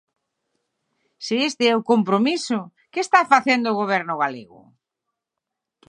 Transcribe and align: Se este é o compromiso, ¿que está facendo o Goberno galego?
Se 1.25 1.35
este 1.49 1.63
é 1.71 1.73
o 1.79 1.85
compromiso, 1.91 2.59
¿que 2.91 2.99
está 3.05 3.19
facendo 3.33 3.67
o 3.69 3.77
Goberno 3.81 4.15
galego? 4.23 4.61